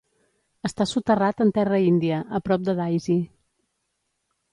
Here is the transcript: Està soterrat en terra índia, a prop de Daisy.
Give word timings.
Està 0.69 0.85
soterrat 0.91 1.43
en 1.45 1.51
terra 1.57 1.81
índia, 1.89 2.21
a 2.39 2.41
prop 2.47 2.65
de 2.71 2.75
Daisy. 2.81 3.19